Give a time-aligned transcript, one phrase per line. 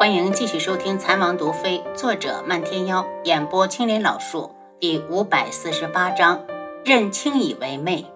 [0.00, 6.46] 欢迎继续收听《残王毒妃》，作者漫天妖，演播青莲老树，第五百四十八章，
[6.86, 8.06] 认青以为妹。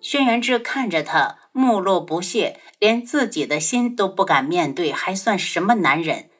[0.00, 6.30] 轩辕志看着他，目露不屑，连自己的心都不敢面对，还算什么男人？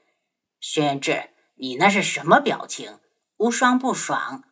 [0.61, 1.25] 轩辕志，
[1.57, 2.93] 你那是什么表情？
[3.37, 4.45] 无双不爽，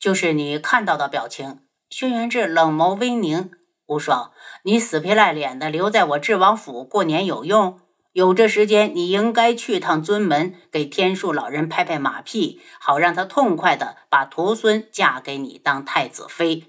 [0.00, 1.60] 就是你看到的表情。
[1.88, 3.52] 轩辕志冷眸微凝，
[3.86, 4.32] 无双，
[4.64, 7.78] 你死皮赖脸的留在我智王府过年有用？
[8.18, 16.64] 有这时间，你应该去趟尊门，给天树老人拍拍马屁，好让他痛快的把徒孙嫁给你当太子妃。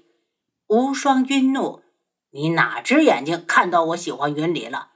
[0.68, 1.82] 无双晕怒，
[2.30, 4.90] 你哪只眼睛看到我喜欢云里了？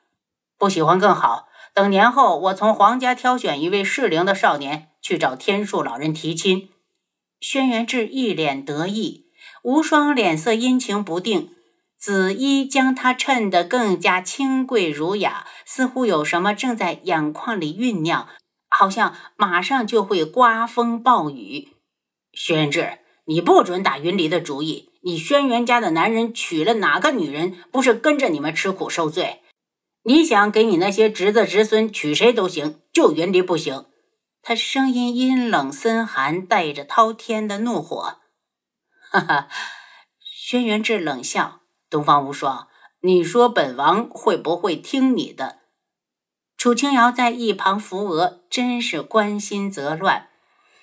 [0.57, 6.69] 不喜欢更好，等年后我从皇家挑选一位适龄的少年去找天树老人提亲。
[7.41, 9.27] 轩辕志一脸得意，
[9.65, 11.51] 无双脸色阴晴不定。
[12.05, 18.29] 紫衣将她衬得更加清贵儒雅，似乎有什么正在眼眶里酝酿，
[18.69, 21.69] 好像马上就会刮风暴雨。
[22.35, 24.91] 轩辕志，你不准打云离的主意！
[25.03, 29.41] 你轩辕家的男人娶了哪个女人，不是跟着你们吃苦受罪？
[30.03, 33.87] 你想给你那些侄子侄孙娶谁都行，就云离不行。
[34.43, 38.19] 他声音阴冷森寒，带着滔天的怒火。
[39.11, 39.49] 哈哈，
[40.21, 41.63] 轩辕志冷笑。
[41.95, 42.67] 东方无双，
[43.03, 45.59] 你说本王会不会听你的？
[46.57, 50.27] 楚清瑶在一旁扶额，真是关心则乱。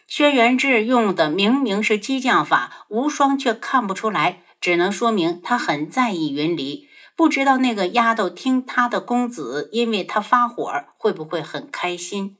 [0.07, 6.87] 轩辕志用的明明是激将法，无双却看不出来，只能说明他很在意云离。
[7.17, 12.37] 不知道那个丫头听他的公子，因为他发火，会不会很开心？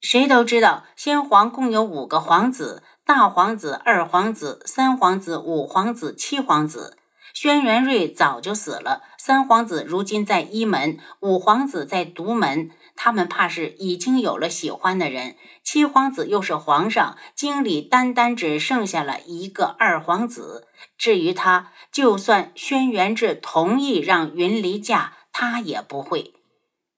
[0.00, 6.96] 谁都知道，先皇共有五个皇子：大皇子、二皇子、三皇子、五皇子、七皇子。
[7.34, 12.70] 轩辕睿早就死了，三皇子如今在一门，五皇子在独门。
[13.00, 15.36] 他们怕是已经有了喜欢的人。
[15.62, 20.66] 七皇子又是皇上，京里单单只剩下了一个二皇子。
[20.96, 26.34] 至于他，就算轩辕志同意让云离嫁，他也不会。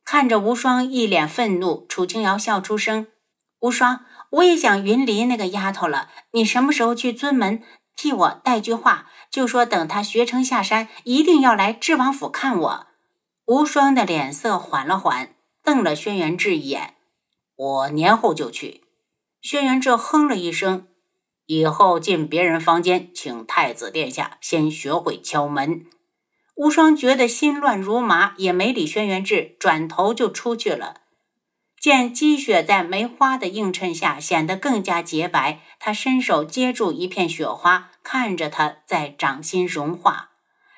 [0.04, 3.08] 看着无双一脸愤怒，楚清瑶笑出声
[3.60, 6.08] ：“无双，我也想云离那个丫头了。
[6.32, 7.62] 你什么时候去尊门？
[8.00, 12.86] 替我带句话。”就说等他学成下山，一定要来智王府看我。
[13.44, 16.94] 无双的脸色缓了缓，瞪了轩辕志一眼。
[17.54, 18.82] 我年后就去。
[19.40, 20.88] 轩辕志哼了一声，
[21.46, 25.86] 以后进别人房间，请太子殿下先学会敲门。
[26.56, 31.02] 无双觉得心乱如麻，也没理轩辕志，转头就出去了。
[31.80, 40.30] 见积雪在梅花的映衬下显得更加洁白，他伸手接住一片雪花，看着它在掌心融化。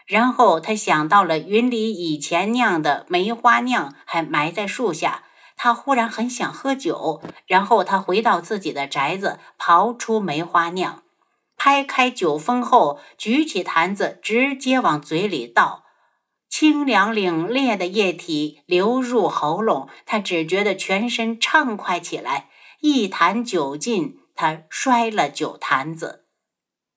[0.07, 5.23] 然后他想到了云里以前酿的梅花酿还埋在树下，
[5.57, 7.23] 他忽然很想喝酒。
[7.47, 11.03] 然后他回到自己的宅子，刨出梅花酿，
[11.57, 15.85] 拍开酒封后，举起坛子，直接往嘴里倒。
[16.51, 22.51] 清凉凛冽的液体流入喉咙，他只觉得全身畅快起来。
[22.81, 26.27] 一坛酒尽，他摔了酒坛子。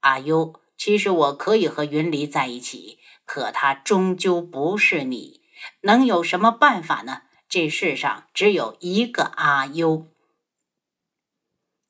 [0.05, 5.41] 阿优，其实我可以和云离在一起，可他终究不是你，
[5.81, 7.23] 能有什么办法呢？
[7.49, 10.05] 这世上只有一个阿优。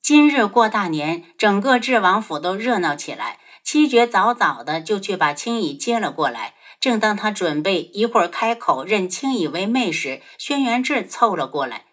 [0.02, 3.42] 今日过大年，整个智王府都热闹起来。
[3.62, 6.54] 七绝早早的就去把青羽接了过来。
[6.80, 11.86] 正当他准备一会儿开口认青羽为妹时，轩辕志凑了过来：“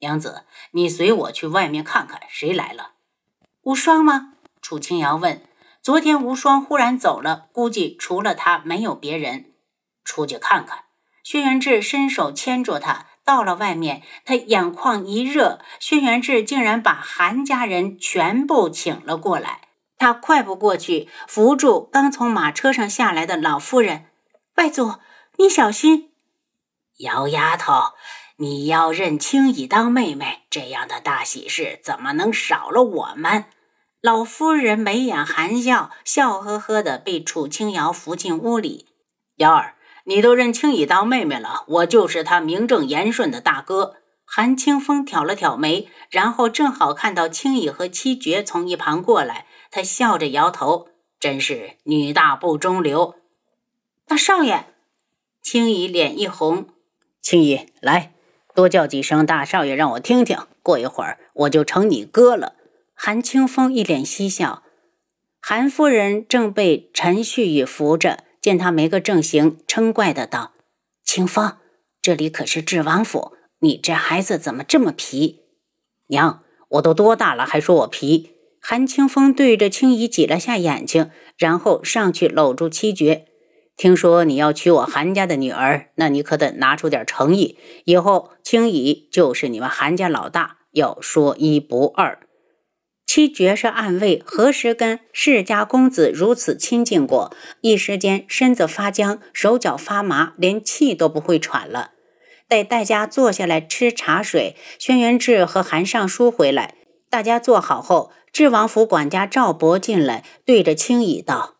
[0.00, 2.90] 娘子，你随我去外面看看，谁来了？
[3.62, 5.40] 无双吗？”楚清瑶问。
[5.82, 9.46] 昨天无双忽然走了，估计除了他没有别人。
[10.04, 10.84] 出去看看。
[11.24, 15.60] 轩辕志伸手牵住他，到了外面，他眼眶一热。
[15.80, 19.62] 轩辕志竟然把韩家人全部请了过来。
[19.98, 24.06] 他快步过去，扶住刚从马车上下来的老夫人。
[24.56, 24.94] 外祖，
[25.36, 26.10] 你小心！
[26.98, 27.94] 姚丫头，
[28.36, 33.46] 你要认青衣当妹妹，这样的大喜事怎么能少了我们？
[34.02, 38.86] 老夫人眉眼含笑，笑呵呵的被楚清瑶扶进屋里。
[39.36, 39.76] 瑶儿，
[40.06, 43.94] 你都认青衣当妹妹了，我就是她名正言顺的大哥。
[44.24, 50.88] 韩清风挑了挑眉，然后正好看到青衣和七绝从一旁过来，他笑着摇头，
[51.20, 53.14] 真是女大不中留。
[54.08, 54.66] 大少爷，
[55.40, 56.66] 青衣脸一红。
[57.20, 58.12] 青衣，来，
[58.52, 60.38] 多叫几声大少爷，让我听听。
[60.60, 62.54] 过一会儿我就成你哥了。
[63.04, 64.62] 韩清风一脸嬉笑。
[65.40, 70.52] 韩夫人正被陈旭宇扶着，见他没个正形，嗔怪的道
[71.02, 71.56] ：“清风，
[72.00, 75.40] 这里可是智王府，你这孩子怎么这么皮？
[76.10, 78.36] 娘，我都多大了，还说我皮？
[78.60, 83.26] 韩清风对着青姨挤了下眼睛，然后上去搂住七绝。
[83.76, 87.58] 听说你要娶我韩家的女儿，那你可得拿出点诚意。
[87.84, 92.20] 以后青姨就是你们韩家老大，要说一不二。
[93.14, 97.36] 七绝是暗卫，何时跟世家公子如此亲近过？
[97.60, 101.90] 一时间身子发僵，手脚发麻，连气都不会喘了。
[102.48, 106.76] 待大家坐下来吃茶水，轩辕志和韩尚书回来，
[107.10, 108.10] 大家坐好后。
[108.32, 111.56] 智王府管家赵博进来，对着青羽道：“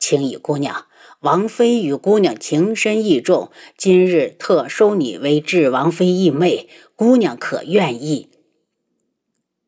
[0.00, 0.86] 青羽姑娘，
[1.20, 8.30] 王妃与姑娘情深意重，今日特收你为智王妃义妹，姑娘可愿意？”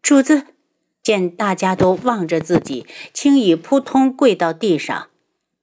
[0.02, 0.46] 主子
[1.02, 5.08] 见大家都望着自己，青羽扑通跪到地上：“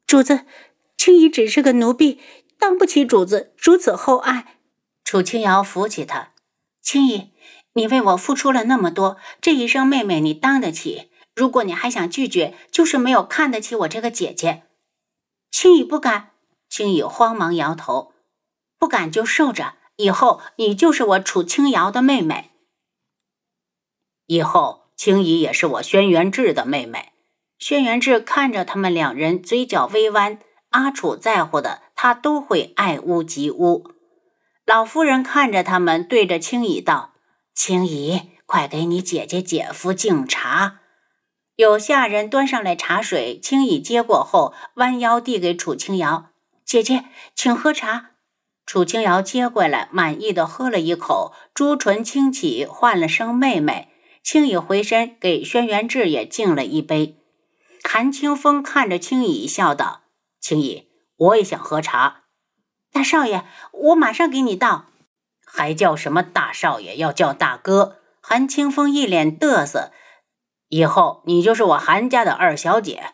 [0.08, 0.46] 主子，
[0.98, 2.20] 青羽只是个奴婢，
[2.58, 4.58] 当不起主子如此厚爱。”
[5.06, 6.34] 楚清瑶扶起他，
[6.82, 7.30] 青羽。
[7.74, 11.12] 你为我付出了那么多，这一声妹妹你当得起？
[11.36, 14.64] 如果你还想拒绝，就是没有看得起我这个姐姐。
[15.52, 16.32] 青羽不敢，
[16.68, 18.14] 青羽慌忙摇头，
[18.80, 19.76] 不敢就受着。
[19.96, 22.52] 以后你就是我楚清瑶的妹妹，
[24.26, 27.14] 以后青姨也是我轩辕志的妹妹。
[27.60, 30.40] 轩辕志看着他们两人，嘴角微弯。
[30.72, 33.92] 阿楚在乎的，他都会爱屋及乌。
[34.66, 37.14] 老夫人看着他们，对着青姨道。
[37.54, 40.80] 青姨，快给你姐姐姐夫敬茶。
[41.56, 46.32] 有下人端上来茶水，青姨接过后，弯腰递给楚清瑶
[46.66, 48.12] ：“姐姐，请喝茶。”
[48.68, 53.88] 楚清瑶接过来，满意的喝了一口，朱唇轻启，唤了声“妹妹”。
[54.28, 57.16] 青姨回身给轩辕志也敬了一杯。
[57.82, 60.02] 韩清风看着青姨，笑道
[60.42, 62.24] ：“青姨，我也想喝茶。”
[62.92, 64.88] 大少爷，我马上给你倒。
[65.46, 66.98] 还叫什么大少爷？
[66.98, 68.00] 要叫大哥。
[68.20, 69.94] 韩清风一脸得瑟，
[70.68, 73.14] 以后你就是我韩家的二小姐。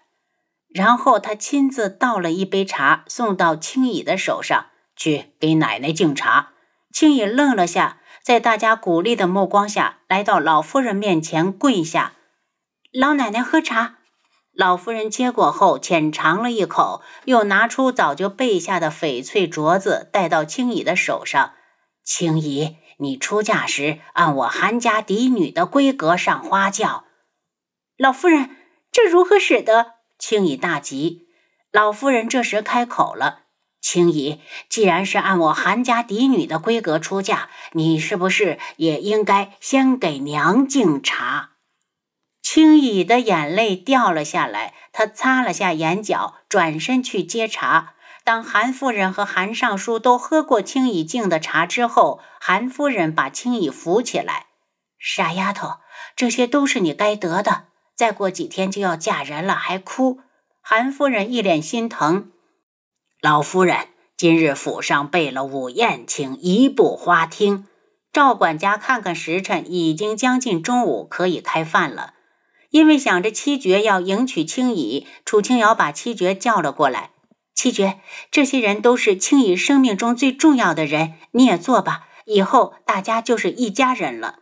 [0.67, 6.53] 然后他亲自倒了一杯茶，送到青乙的手上，去给奶奶敬茶。
[6.91, 12.13] 青乙愣了下，在大家鼓励的目光下来到老夫人面前跪下
[12.93, 13.97] ：“老奶奶喝茶。”
[14.55, 21.53] 老夫人接过后浅尝了一口，又拿出早就备下的翡翠镯子戴到青乙的手上。
[22.03, 27.05] 青姨，你出嫁时按我韩家嫡女的规格上花轿。
[27.97, 28.55] 老夫人，
[28.91, 29.95] 这如何使得？
[30.17, 31.27] 青姨大急。
[31.71, 33.42] 老夫人这时开口了
[33.83, 34.39] ：“青姨，
[34.69, 41.51] 既然是按我韩家嫡女的规格出嫁，你是不是也应该先给娘敬茶？”
[42.41, 47.93] 青姨的眼泪掉了下来，她擦了下眼角，转身去接茶。
[48.23, 54.45] 当韩夫人和韩尚书都喝过青姨敬的茶之后，韩夫人把青姨扶起来
[54.97, 55.79] ：“傻丫头，
[56.15, 57.65] 这些都是你该得的。
[57.95, 60.21] 再过几天就要嫁人了，还哭？”
[60.65, 62.32] 韩夫人一脸心疼。
[63.23, 63.87] 老夫人，
[64.17, 67.65] 今日府上备了午宴，请移步花厅。
[68.11, 72.15] 赵管家看看时辰，已经将近中午，可以开饭了。
[72.69, 77.11] 因为想着七绝要迎娶青乙，楚清瑶把七绝叫了过来。
[77.55, 82.09] 七绝，这些人都是青羽生命中最重要的人，你也坐吧。
[82.25, 84.39] 以后大家就是一家人了。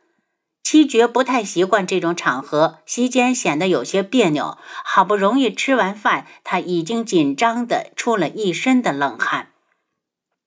[0.63, 4.57] 七绝不太习惯这种场合，席间显得有些别扭。
[4.83, 9.49] 好不容易吃完饭，他已经紧张的出了一身的冷汗，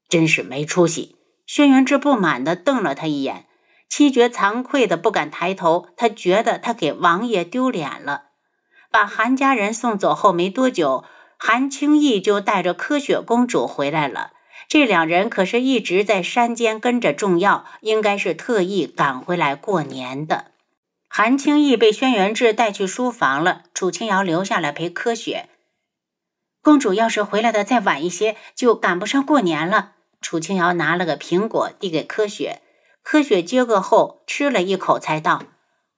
[0.09, 1.17] 真是没出息。
[1.47, 3.47] 轩辕志不满的瞪了他一眼，
[3.89, 8.25] 七绝惭愧的不敢抬头，他觉得他给王爷丢脸了。
[8.91, 11.05] 把韩家人送走后没多久。
[11.37, 14.34] 韩青义就带着柯雪公主回来了。
[14.69, 20.47] 这两人可是一直在山间跟着种药，应该是特意赶回来过年的。
[21.09, 25.49] 韩青义被轩辕志带去书房了，楚青瑶留下来陪柯雪。
[26.61, 29.93] 公主要是回来的再晚一些，就赶不上过年了。
[30.21, 32.63] 楚青瑶拿了个苹果递给柯雪，
[33.03, 35.43] 柯雪接过后吃了一口，才道。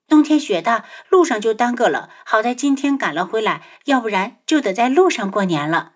[0.09, 2.11] 冬天雪大，路上就耽搁了。
[2.25, 5.93] 好在今天赶了回来，要不然就得在路上过年了。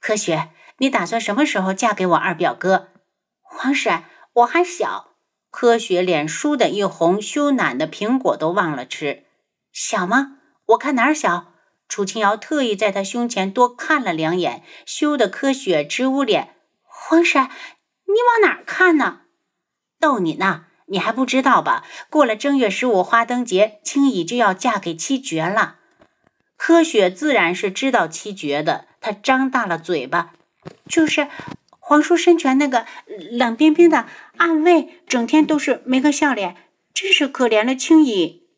[0.00, 2.88] 柯雪，你打算什么时候嫁给我二表哥？
[3.42, 4.04] 黄婶，
[4.34, 5.08] 我还小。
[5.50, 9.24] 柯雪脸倏的一红，羞赧的苹果都忘了吃。
[9.72, 10.38] 小吗？
[10.66, 11.52] 我看哪儿小？
[11.88, 16.56] 楚清瑶特意在他胸前多看了两眼，羞得柯雪直捂脸。
[16.82, 19.22] 皇婶，你往哪儿看呢？
[19.98, 20.66] 逗你呢。
[20.90, 21.84] 你还不知道吧？
[22.08, 25.76] 过了正月十五花灯节，青姨就要嫁给七绝了。
[26.56, 30.32] 柯雪自然是知道七绝的，她张大了嘴巴，
[30.88, 31.28] 就是
[31.78, 32.86] 皇叔身权那个
[33.30, 36.56] 冷冰冰的暗卫，整天都是没个笑脸，
[36.92, 38.48] 真是可怜了青姨。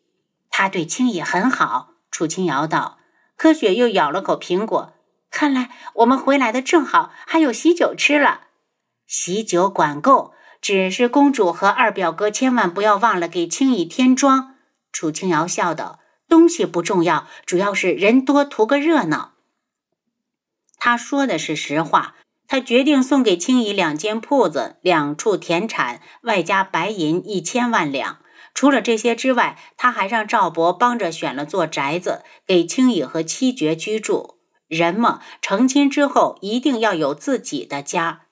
[0.49, 1.93] 他对青姨很好。
[2.11, 2.97] 楚清瑶道。
[3.37, 4.93] 柯雪又咬了口苹果，
[5.31, 8.41] 看来我们回来的正好，还有喜酒吃了。
[9.07, 14.57] 喜酒管够，只是公主和二表哥千万不要忘了给青姨添妆。
[14.91, 19.30] 楚清瑶笑道：“东西不重要，主要是人多图个热闹。”
[20.83, 22.15] 他说的是实话。
[22.47, 28.17] 他决定送给青姨两间铺子、两处田产，外加白银一千万两。
[28.53, 34.39] 除了这些之外，他还让赵博帮着选了座宅子，给青姨和七绝居住。
[34.67, 38.23] 人嘛，成亲之后一定要有自己的家。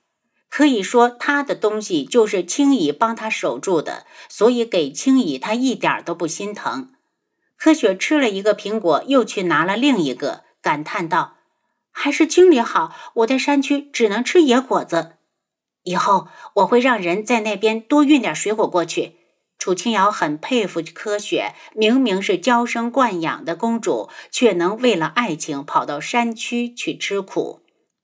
[0.50, 6.90] 可以说，他的东西就是青姨帮他守住的，所以给青姨他一点都不心疼。
[7.56, 11.36] 柯雪吃了一个苹果，又去拿了另一个，感叹道。
[12.02, 15.18] 还是经理好，我在山区只能吃野果子。
[15.84, 19.18] 以后我会让人在那边多运点水果过去。
[19.58, 27.60] 楚清瑶很佩服柯雪，明明是娇生惯养的公主，却能为了爱情跑到山区去吃苦。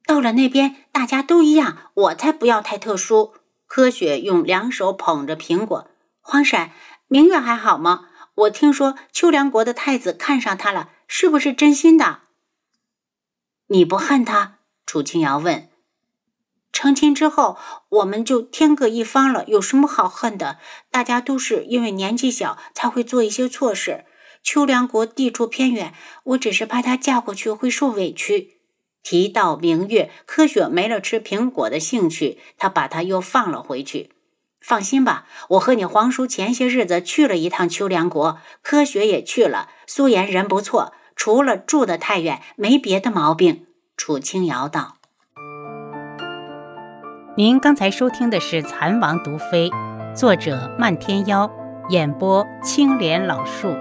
[0.06, 3.36] 到了那边，大家都一样，我才不要太特殊。
[3.66, 6.70] 柯雪用两手捧着苹果，黄婶，
[7.08, 8.10] 明月还好吗？
[8.36, 12.24] 我听说秋凉国的太子看上她了，是不是真心的？
[13.68, 14.60] 你不恨他？
[14.86, 15.70] 楚清瑶问。
[16.72, 17.58] 成亲之后，
[17.90, 20.60] 我们就天各一方了，有什么好恨的？
[20.92, 24.06] 大家都是因为年纪小才会做一些错事。
[24.44, 28.60] 秋凉国地处偏远，我只是怕她嫁过去会受委屈。
[29.02, 34.12] 提到明月，柯雪没了吃苹果的兴趣，他把它又放了回去。
[34.60, 39.70] 放心吧，我和你皇叔前些日子去了一趟秋凉国，柯雪也去了。
[39.88, 40.94] 苏颜人不错。
[41.26, 43.66] 除了住的太远，没别的毛病。
[43.98, 44.98] 楚清瑶道
[47.36, 49.70] ：“您刚才收听的是《蚕王毒妃》，
[50.16, 51.50] 作者漫天妖，
[51.90, 53.76] 演播青莲老树。”